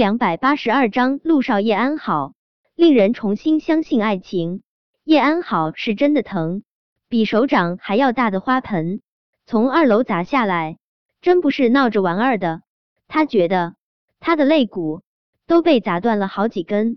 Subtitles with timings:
[0.00, 2.32] 两百八十二章，陆少叶安好，
[2.74, 4.62] 令人重新相信爱情。
[5.04, 6.62] 叶安好是真的疼，
[7.10, 9.02] 比手掌还要大的花盆
[9.44, 10.78] 从二楼砸下来，
[11.20, 12.62] 真不是闹着玩儿的。
[13.08, 13.74] 他觉得
[14.20, 15.02] 他的肋骨
[15.46, 16.96] 都被砸断了好几根，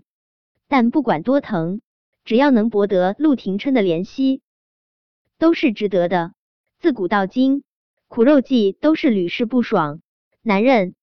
[0.66, 1.82] 但不管多疼，
[2.24, 4.40] 只要能博得陆廷琛的怜惜，
[5.38, 6.32] 都是值得的。
[6.78, 7.64] 自古到今，
[8.08, 10.00] 苦肉计都是屡试不爽，
[10.40, 10.94] 男人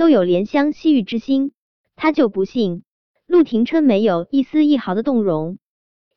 [0.00, 1.52] 都有怜香惜玉之心，
[1.94, 2.84] 他就不信
[3.26, 5.58] 陆廷琛没有一丝一毫的动容。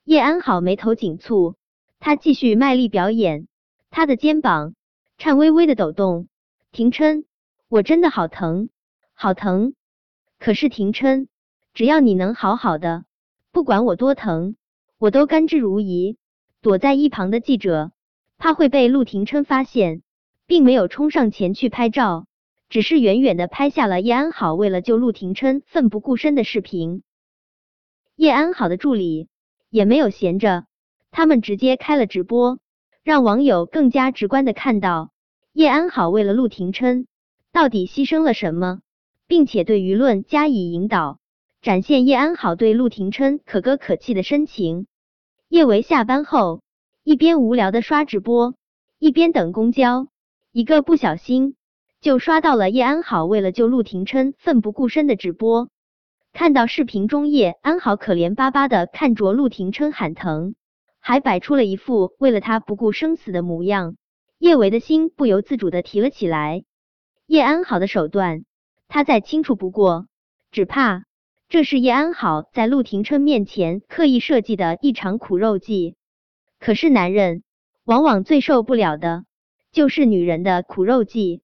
[0.05, 1.55] 叶安好眉头紧蹙，
[1.99, 3.49] 他继续卖力表演，
[3.91, 4.73] 他的肩膀
[5.17, 6.29] 颤巍巍的抖动。
[6.71, 7.25] 廷琛。
[7.67, 8.69] 我真的好疼，
[9.13, 9.73] 好疼！
[10.39, 11.27] 可是廷琛，
[11.73, 13.03] 只要你能好好的，
[13.51, 14.55] 不管我多疼，
[14.97, 16.15] 我都甘之如饴。
[16.61, 17.91] 躲在一旁的记者
[18.37, 20.03] 怕会被陆廷琛发现，
[20.45, 22.27] 并没有冲上前去拍照，
[22.73, 27.03] 只是远远的拍下了叶安好为了救陆廷琛奋不顾身的视频。
[28.15, 29.27] 叶安好的助理
[29.69, 30.65] 也没有闲着，
[31.11, 32.57] 他们直接开了直播，
[33.03, 35.11] 让网友更加直观的看到
[35.51, 37.05] 叶安好为了陆廷琛。
[37.51, 38.79] 到底牺牲了什么，
[39.27, 41.19] 并且对舆论加以引导，
[41.61, 44.87] 展现叶安好对陆廷琛可歌可泣的深情。
[45.47, 46.63] 叶维下班后
[47.03, 48.55] 一边无聊的刷直播，
[48.97, 50.07] 一边等公交，
[50.51, 51.55] 一个不小心
[52.03, 55.69] 就刷到了叶安好为了救陆廷琛奋不顾身的直播。
[56.33, 60.53] 看到视频中叶安好可怜巴巴的看着陆廷琛喊疼，
[60.99, 63.95] 还摆出了一副为了他不顾生死的模样，
[64.37, 66.65] 叶维的心不由自主的提了起来。
[67.25, 68.43] 叶安好的手段，
[68.89, 70.07] 他再清楚不过，
[70.51, 71.05] 只怕
[71.47, 75.95] 这是叶安好在陆廷琛面前刻意设计的一场苦肉计。
[76.59, 77.43] 可是男人
[77.85, 79.23] 往往最受不了的
[79.71, 81.41] 就是女人的苦肉计。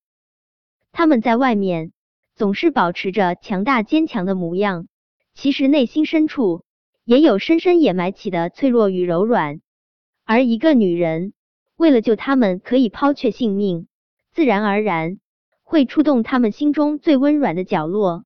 [0.99, 1.93] 他们在外面
[2.35, 4.89] 总是保持着强大坚强的模样，
[5.33, 6.65] 其实内心深处
[7.05, 9.61] 也有深深掩埋起的脆弱与柔软。
[10.25, 11.31] 而一个女人
[11.77, 13.87] 为了救他们，可以抛却性命，
[14.33, 15.19] 自然而然。
[15.63, 18.25] 会触动他们心中最温软的角落。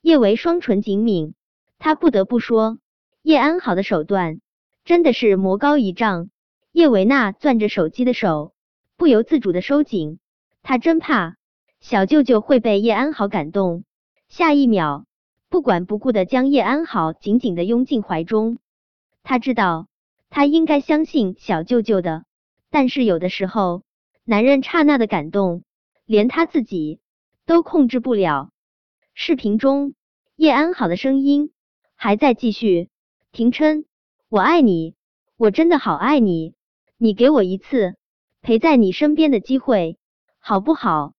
[0.00, 1.34] 叶维双唇紧抿，
[1.80, 2.78] 他不得不说，
[3.22, 4.38] 叶安好的手段
[4.84, 6.30] 真的是魔高一丈。
[6.70, 8.54] 叶维娜攥着手机的手
[8.96, 10.20] 不由自主的收紧，
[10.62, 11.34] 他真怕
[11.84, 13.84] 小舅舅会被叶安好感动。
[14.26, 15.04] 下一秒，
[15.50, 18.56] 不管不顾的将叶安好紧紧的拥进怀中。
[19.22, 19.86] 他知道，
[20.30, 22.24] 他应该相信小舅舅的，
[22.70, 23.82] 但是有的时候，
[24.24, 25.62] 男人刹那的感动。
[26.06, 27.00] 连他自己
[27.44, 28.50] 都控制不了。
[29.12, 29.92] 视频中，
[30.36, 31.52] 叶安好的声音
[31.96, 32.88] 还在继续
[33.30, 33.84] ：“廷琛，
[34.30, 34.94] 我爱你，
[35.36, 36.54] 我真的好爱你，
[36.96, 37.94] 你给我一次
[38.40, 39.98] 陪在你身边的机会，
[40.38, 41.12] 好不好？”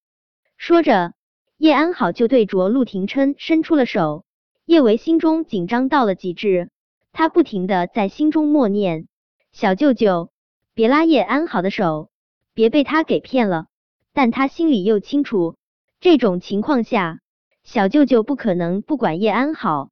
[0.58, 1.14] 说着，
[1.58, 4.26] 叶安好就对着陆廷琛伸出了手。
[4.66, 6.72] 叶维心中紧张到了极致，
[7.12, 9.08] 他不停的在心中默念
[9.54, 10.32] ：“小舅舅，
[10.74, 12.10] 别拉叶安好的手，
[12.54, 13.68] 别被他给骗了。”
[14.12, 15.58] 但他心里又清楚，
[16.00, 17.20] 这种情况下，
[17.64, 19.90] 小舅舅不可能不管叶安好。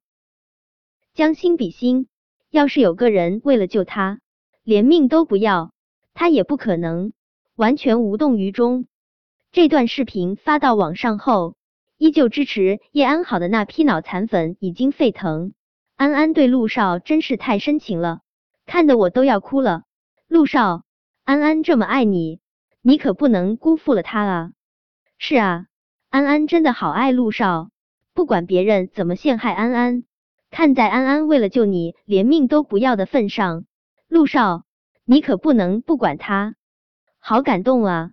[1.12, 2.08] 将心比心，
[2.50, 4.18] 要是有个人为了救他，
[4.62, 5.72] 连命都不要，
[6.14, 7.12] 他也不可能
[7.54, 8.86] 完全无动于衷。
[9.54, 11.54] 这段视频发到网上后，
[11.96, 15.52] 依旧支持叶安好的那批脑残粉已经沸腾。
[15.94, 18.22] 安安对陆少真是太深情了，
[18.66, 19.84] 看得我都要哭了。
[20.26, 20.82] 陆少，
[21.22, 22.40] 安安这么爱你。
[22.82, 24.50] 你可不能辜负了他啊！
[25.18, 25.66] 是啊，
[26.10, 27.70] 安安真的好爱陆少，
[28.12, 30.02] 不管别人怎么陷害安安，
[30.50, 33.66] 看在安安为了救你连命都不要的份上，
[34.08, 34.64] 陆少，
[35.04, 36.56] 你可不能不管他。
[37.20, 38.10] 好感动啊！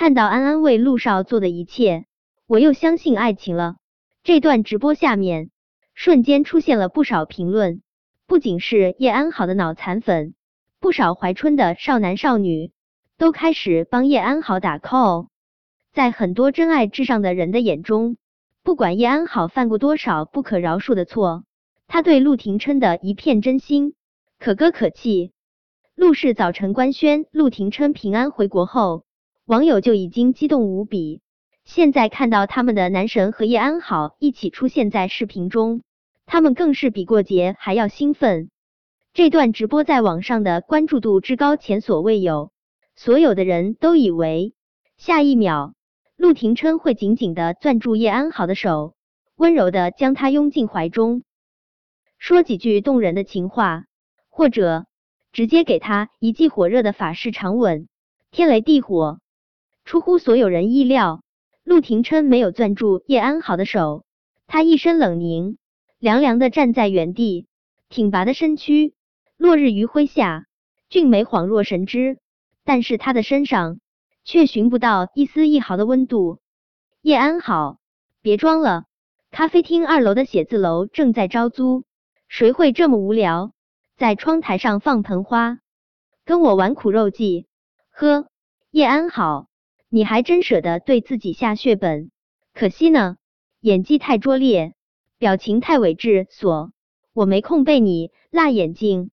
[0.00, 2.06] 看到安安为陆少做的一切，
[2.46, 3.76] 我又相信爱情了。
[4.22, 5.50] 这段直播下面
[5.92, 7.82] 瞬间出现了不少评论，
[8.26, 10.32] 不仅是叶安好的脑残粉，
[10.80, 12.72] 不少怀春的少男少女。
[13.18, 15.26] 都开始帮叶安好打 call，
[15.92, 18.16] 在很多真爱至上的人的眼中，
[18.62, 21.44] 不管叶安好犯过多少不可饶恕的错，
[21.88, 23.92] 他对陆廷琛的一片真心
[24.38, 25.34] 可歌可泣。
[25.94, 29.04] 陆氏早晨官宣陆廷琛平安回国后，
[29.50, 31.22] 网友就已经激动无比。
[31.64, 35.82] 现在看到他们的男神和叶安好一起出现在视频中，
[36.24, 38.48] 他们更是比过节还要兴奋。
[39.12, 42.52] 这段直播在网上的关注度之高前所未有。
[42.94, 44.54] 所有的人都以为
[44.96, 45.74] 下一秒
[46.16, 48.94] 陆廷琛会紧紧的攥住叶安好的手，
[49.34, 51.24] 温柔的将他拥进怀中，
[52.18, 53.86] 说几句动人的情话，
[54.28, 54.86] 或者
[55.32, 57.88] 直接给他一记火热的法式长吻，
[58.30, 59.18] 天雷地火。
[59.90, 61.24] 出乎所有人意料，
[61.64, 64.04] 陆廷琛没有攥住叶安好的手，
[64.46, 65.58] 他一身冷凝，
[65.98, 67.48] 凉凉的站在原地，
[67.88, 68.94] 挺拔的身躯，
[69.36, 70.46] 落日余晖下，
[70.88, 72.18] 俊美恍若神之。
[72.62, 73.80] 但是他的身上
[74.22, 76.38] 却寻不到一丝一毫的温度。
[77.02, 77.80] 叶安好，
[78.22, 78.84] 别装了，
[79.32, 81.82] 咖啡厅二楼的写字楼正在招租，
[82.28, 83.50] 谁会这么无聊，
[83.96, 85.58] 在窗台上放盆花，
[86.24, 87.48] 跟我玩苦肉计？
[87.90, 88.28] 呵，
[88.70, 89.48] 叶安好，
[89.92, 92.12] 你还真舍得对自己下血本，
[92.54, 93.16] 可惜呢。
[93.60, 94.72] 演技太拙劣，
[95.18, 96.72] 表情太伪质所，
[97.12, 99.10] 我没空被你辣眼睛。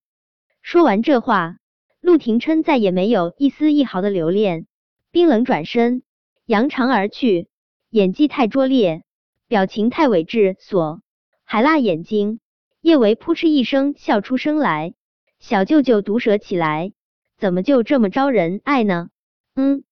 [0.62, 1.58] 说完这话，
[2.00, 4.68] 陆廷琛再也没有一丝一毫的留恋，
[5.10, 6.04] 冰冷转身，
[6.46, 7.50] 扬长而去。
[7.90, 9.04] 演技太拙劣，
[9.48, 11.02] 表情太伪质所，
[11.44, 12.40] 还辣眼睛。
[12.82, 14.94] 叶维扑哧一声笑出声来，
[15.40, 16.94] 小舅舅毒舌起来，
[17.38, 19.10] 怎么就这么招人爱呢？
[19.56, 19.84] 嗯，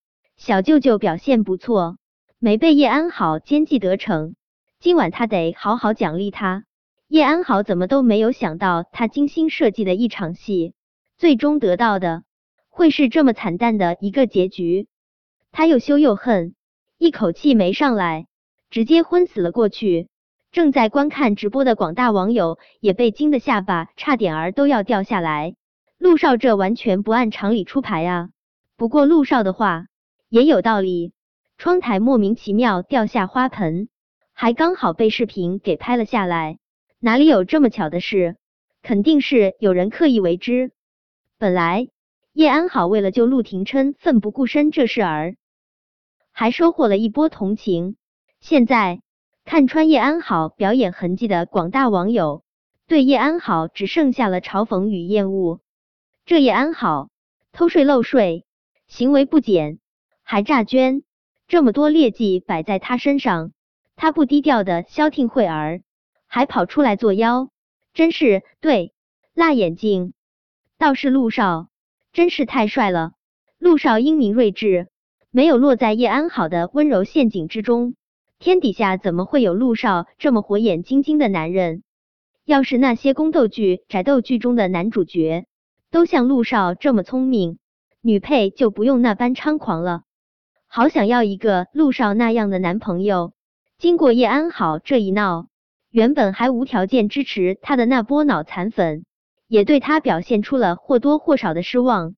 [0.45, 1.97] 小舅舅表现不错，
[2.37, 4.35] 没被叶安好奸计得逞。
[4.79, 6.65] 今晚他得好好奖励他。
[7.07, 10.75] 叶安好怎么都没有想到，他精心设计的一场戏，
[11.17, 12.21] 最终得到的
[12.69, 14.87] 会是这么惨淡的一个结局。
[15.51, 16.53] 他又羞又恨，
[16.99, 18.27] 一口气没上来，
[18.69, 20.09] 直接昏死了过去。
[20.51, 25.55] 正在观看直播的广大网友也被惊得下巴差点儿都要掉下来。
[25.97, 28.29] 陆少这完全不按常理出牌啊！
[28.77, 29.87] 不过陆少的话
[30.35, 31.13] 也有道理，
[31.57, 33.87] 窗台莫名其妙掉下花盆。
[34.33, 36.59] 还刚好被视频给拍了下来，
[36.99, 38.35] 哪里有这么巧的事？
[38.83, 40.73] 肯定是有人刻意为之。
[41.37, 41.87] 本来
[42.33, 45.37] 叶安好为了救陆廷琛奋不顾身这事儿，
[46.33, 47.95] 还收获了一波同情。
[48.41, 48.99] 现在
[49.45, 52.43] 看穿叶安好表演痕迹的广大网友，
[52.87, 55.61] 对叶安好只剩下了嘲讽与厌恶。
[56.25, 57.07] 这叶安好
[57.53, 58.45] 偷税漏税，
[58.85, 59.79] 行为不检，
[60.27, 61.03] 还诈捐，
[61.47, 63.51] 这么多劣迹摆在他身上。
[63.95, 65.83] 他不低调的消停会儿，
[66.25, 67.49] 还跑出来作妖，
[67.93, 68.91] 真是对
[69.35, 70.13] 辣眼睛。
[70.79, 71.67] 倒是陆少，
[72.11, 73.11] 真是太帅了。
[73.59, 74.87] 陆少英明睿智，
[75.29, 77.93] 没有落在叶安好的温柔陷阱之中。
[78.39, 81.83] 天底下怎么会有陆少这么火眼金睛的男人？
[82.45, 85.45] 要是那些宫斗剧、宅斗剧中的男主角
[85.91, 87.59] 都像陆少这么聪明，
[88.01, 90.01] 女配就不用那般猖狂了。
[90.75, 93.31] 好想要一个陆少那样的男朋友。
[93.77, 95.47] 经过叶安好这一闹，
[95.89, 99.05] 原本还无条件支持他的那波脑残粉，
[99.47, 102.15] 也对他表现出了或多或少的失望。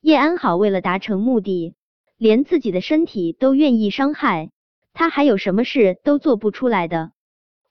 [0.00, 1.74] 叶安好为了达成目的，
[2.16, 4.52] 连自己的身体都愿意伤害，
[4.94, 7.10] 他还有什么事都做不出来的？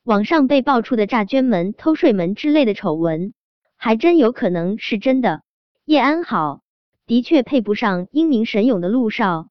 [0.04, 3.34] 网上被爆出的诈捐门、偷税门之类的丑闻，
[3.78, 5.44] 还真有可能是真的。
[5.86, 6.64] 叶安好
[7.06, 9.48] 的确配不上英明神勇的陆少。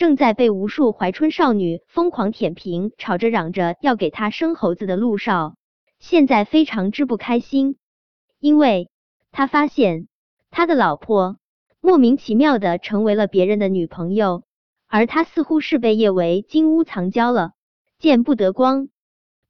[0.00, 5.56] 正在被无数怀春少女疯狂舔屏，吵着嚷着要给他生猴子的陆少，
[5.98, 7.76] 现在非常之不开心，
[8.38, 8.88] 因为
[9.30, 10.08] 他发现
[10.50, 11.36] 他的老婆
[11.82, 14.44] 莫名其妙的成为了别人的女朋友，
[14.88, 17.52] 而他似乎是被叶维金屋藏娇了，
[17.98, 18.88] 见不得光。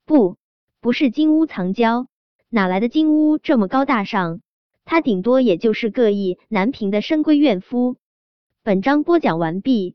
[0.04, 0.36] 不，
[0.80, 2.08] 不是金屋藏娇，
[2.48, 4.40] 哪来的金屋这么高大上？
[4.84, 7.98] 他顶多也就是个意难平的深闺怨夫。
[8.64, 9.94] 本章播讲完毕。